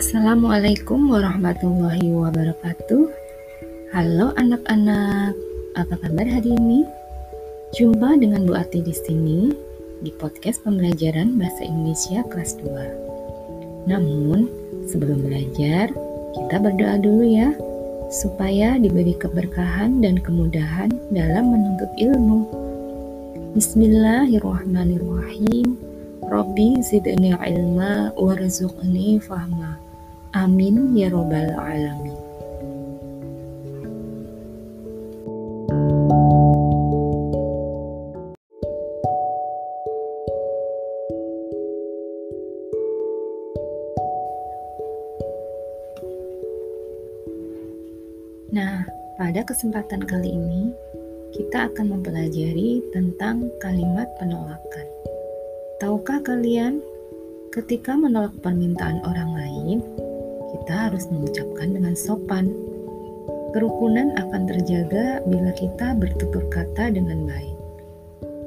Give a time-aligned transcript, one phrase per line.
[0.00, 3.04] Assalamualaikum warahmatullahi wabarakatuh.
[3.92, 5.36] Halo anak-anak,
[5.76, 6.88] apa kabar hari ini?
[7.76, 9.52] Jumpa dengan Bu Ati di sini
[10.00, 13.92] di podcast pembelajaran bahasa Indonesia kelas 2.
[13.92, 14.48] Namun,
[14.88, 15.92] sebelum belajar,
[16.32, 17.52] kita berdoa dulu ya,
[18.08, 22.48] supaya diberi keberkahan dan kemudahan dalam menuntut ilmu.
[23.52, 25.76] Bismillahirrahmanirrahim.
[26.24, 29.89] Robbi zidni ilma warzuqni fahma.
[30.30, 32.14] Amin ya robbal alamin.
[48.50, 48.86] Nah,
[49.18, 50.70] pada kesempatan kali ini
[51.34, 54.86] kita akan mempelajari tentang kalimat penolakan.
[55.82, 56.78] Tahukah kalian,
[57.50, 59.78] ketika menolak permintaan orang lain,
[60.50, 62.50] kita harus mengucapkan dengan sopan.
[63.50, 67.58] Kerukunan akan terjaga bila kita bertutur kata dengan baik.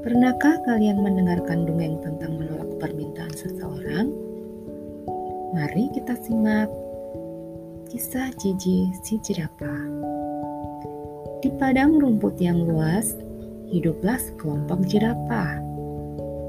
[0.03, 4.11] Pernahkah kalian mendengarkan dongeng tentang menolak permintaan seseorang?
[5.55, 6.67] Mari kita simak
[7.87, 9.85] kisah Cici si jerapah.
[11.43, 13.15] Di padang rumput yang luas,
[13.69, 15.59] hiduplah sekelompok jerapah.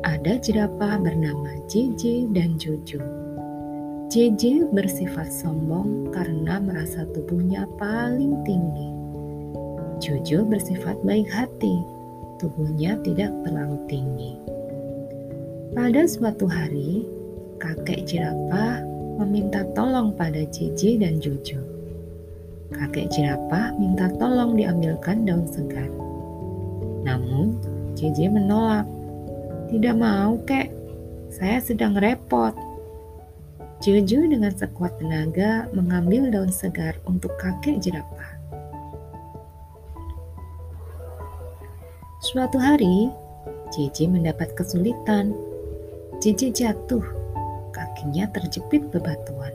[0.07, 3.24] Ada jerapah bernama JJ dan Jojo.
[4.13, 8.89] JJ bersifat sombong karena merasa tubuhnya paling tinggi.
[10.05, 11.81] Jojo bersifat baik hati,
[12.37, 14.37] tubuhnya tidak terlalu tinggi.
[15.73, 17.09] Pada suatu hari,
[17.57, 18.85] kakek jerapah
[19.25, 21.65] meminta tolong pada JJ dan Jojo.
[22.77, 25.89] Kakek jerapah minta tolong diambilkan daun segar.
[27.09, 27.57] Namun,
[27.97, 28.85] JJ menolak.
[29.73, 30.69] Tidak mau, kek.
[31.33, 32.53] Saya sedang repot.
[33.83, 38.35] Jojo dengan sekuat tenaga mengambil daun segar untuk kakek jerapah.
[42.25, 43.11] Suatu hari,
[43.75, 45.35] JJ mendapat kesulitan.
[46.23, 47.05] JJ jatuh,
[47.75, 49.53] kakinya terjepit bebatuan.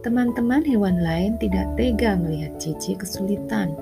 [0.00, 3.76] Teman-teman hewan lain tidak tega melihat JJ kesulitan.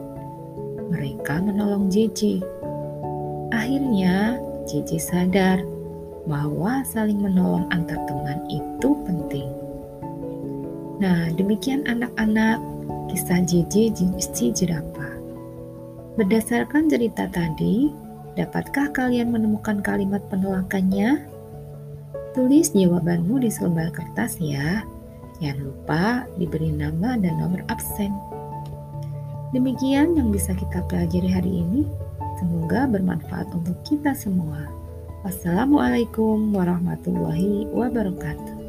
[0.93, 2.43] Mereka menolong JJ.
[3.55, 4.37] Akhirnya,
[4.69, 5.63] JJ sadar
[6.29, 8.74] bahwa saling menolong antar teman itu.
[11.05, 12.57] Nah, demikian anak-anak
[13.13, 15.13] kisah JJ si jerapah.
[16.17, 17.93] Berdasarkan cerita tadi,
[18.41, 21.29] dapatkah kalian menemukan kalimat penolakannya?
[22.33, 24.81] Tulis jawabanmu di selembar kertas ya.
[25.45, 28.09] Jangan lupa diberi nama dan nomor absen.
[29.53, 31.85] Demikian yang bisa kita pelajari hari ini.
[32.41, 34.73] Semoga bermanfaat untuk kita semua.
[35.21, 38.64] Wassalamualaikum warahmatullahi wabarakatuh.